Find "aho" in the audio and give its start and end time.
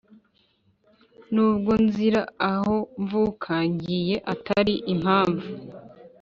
2.51-2.75